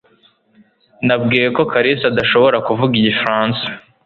Nabwiwe 1.05 1.47
ko 1.55 1.61
Kalisa 1.71 2.05
adashobora 2.11 2.57
kuvuga 2.67 2.93
igifaransa 3.01 3.63